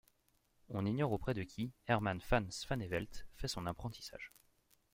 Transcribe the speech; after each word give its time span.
On 0.69 0.87
ignore 0.87 1.11
auprès 1.11 1.35
de 1.35 1.43
qui 1.43 1.69
Herman 1.85 2.17
van 2.27 2.49
Swanevelt 2.49 3.27
fait 3.35 3.47
son 3.47 3.67
apprentissage. 3.67 4.31